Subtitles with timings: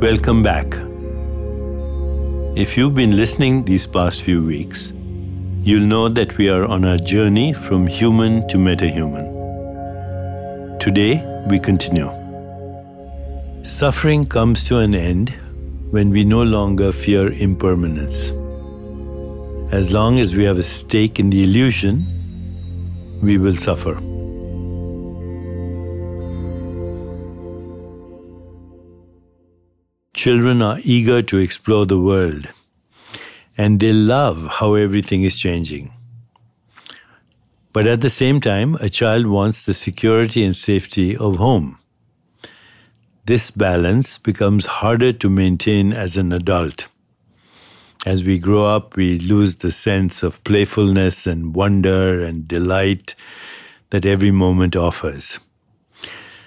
[0.00, 0.66] Welcome back.
[2.56, 4.92] If you've been listening these past few weeks,
[5.64, 9.26] you'll know that we are on a journey from human to metahuman.
[10.78, 12.08] Today, we continue.
[13.64, 15.34] Suffering comes to an end
[15.90, 18.30] when we no longer fear impermanence.
[19.72, 22.04] As long as we have a stake in the illusion,
[23.20, 23.98] we will suffer.
[30.18, 32.48] Children are eager to explore the world
[33.56, 35.92] and they love how everything is changing.
[37.72, 41.78] But at the same time, a child wants the security and safety of home.
[43.26, 46.88] This balance becomes harder to maintain as an adult.
[48.04, 53.14] As we grow up, we lose the sense of playfulness and wonder and delight
[53.90, 55.38] that every moment offers.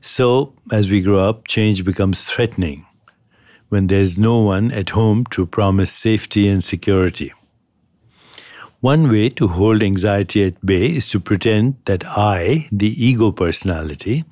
[0.00, 2.86] So, as we grow up, change becomes threatening
[3.72, 7.32] when there's no one at home to promise safety and security.
[8.80, 14.26] One way to hold anxiety at bay is to pretend that I, the ego personality,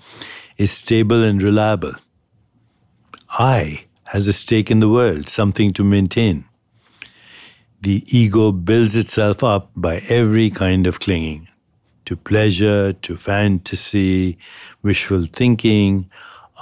[0.58, 1.94] is stable and reliable.
[3.30, 6.44] I has a stake in the world, something to maintain.
[7.80, 11.48] The ego builds itself up by every kind of clinging
[12.04, 14.36] to pleasure, to fantasy,
[14.82, 16.10] wishful thinking,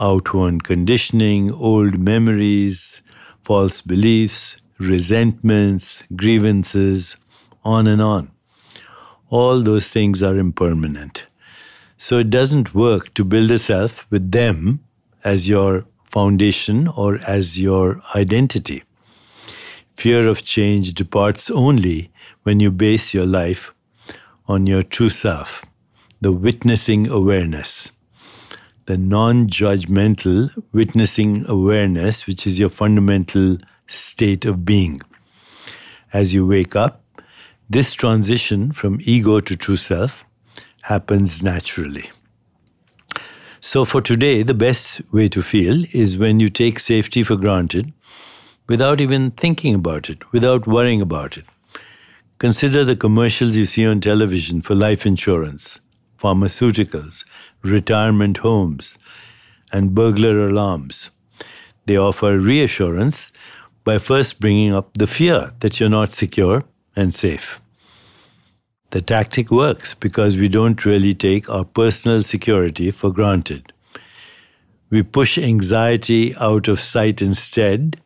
[0.01, 3.03] outworn conditioning, old memories,
[3.43, 7.17] false beliefs, resentments, grievances,
[7.65, 8.31] on and on.
[9.31, 11.25] All those things are impermanent.
[11.99, 14.81] So it doesn't work to build a self with them
[15.25, 18.85] as your foundation or as your identity.
[19.95, 22.11] Fear of change departs only
[22.45, 23.73] when you base your life
[24.47, 25.65] on your true self,
[26.21, 27.91] the witnessing awareness,
[28.89, 33.59] the non judgmental witnessing awareness, which is your fundamental
[33.89, 35.03] state of being.
[36.15, 37.05] As you wake up,
[37.69, 40.25] this transition from ego to true self
[40.81, 42.11] happens naturally.
[43.61, 47.93] So, for today, the best way to feel is when you take safety for granted
[48.69, 51.45] without even thinking about it, without worrying about it.
[52.39, 55.79] Consider the commercials you see on television for life insurance,
[56.19, 57.25] pharmaceuticals,
[57.63, 58.95] retirement homes,
[59.73, 61.11] and burglar alarms.
[61.87, 63.33] They offer reassurance
[63.85, 66.65] by first bringing up the fear that you're not secure
[66.95, 67.61] and safe.
[68.91, 73.73] The tactic works because we don't really take our personal security for granted.
[74.91, 78.01] We push anxiety out of sight instead,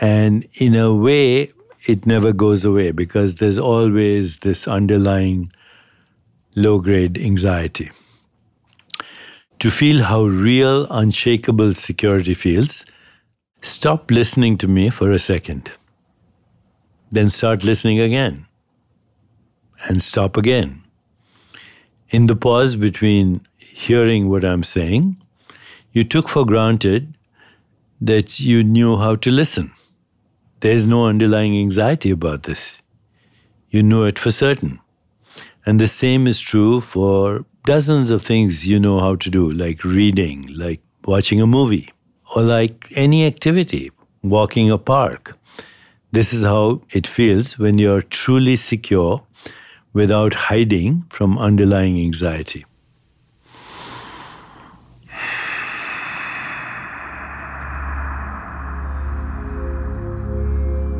[0.00, 1.52] and in a way,
[1.86, 5.50] it never goes away because there's always this underlying
[6.56, 7.90] low grade anxiety.
[9.60, 12.84] To feel how real, unshakable security feels,
[13.62, 15.70] stop listening to me for a second.
[17.12, 18.46] Then start listening again
[19.84, 20.82] and stop again.
[22.08, 25.16] In the pause between hearing what I'm saying,
[25.92, 27.14] you took for granted
[28.00, 29.72] that you knew how to listen.
[30.60, 32.74] There's no underlying anxiety about this.
[33.68, 34.80] You know it for certain.
[35.66, 39.82] And the same is true for dozens of things you know how to do, like
[39.82, 41.88] reading, like watching a movie,
[42.36, 43.90] or like any activity,
[44.22, 45.36] walking a park.
[46.12, 49.24] This is how it feels when you're truly secure
[49.92, 52.64] without hiding from underlying anxiety.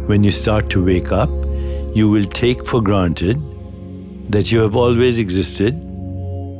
[0.08, 1.30] When you start to wake up,
[1.94, 3.40] you will take for granted
[4.30, 5.74] that you have always existed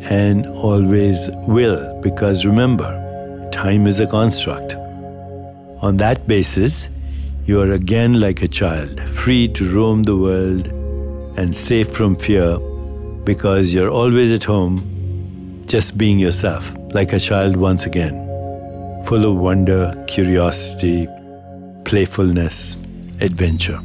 [0.08, 4.74] and always will, because remember, time is a construct.
[5.82, 6.86] On that basis,
[7.44, 10.66] you are again like a child, free to roam the world
[11.38, 12.58] and safe from fear
[13.24, 14.82] because you're always at home,
[15.66, 16.64] just being yourself,
[16.94, 18.14] like a child once again,
[19.04, 21.08] full of wonder, curiosity,
[21.84, 22.76] playfulness,
[23.20, 23.78] adventure.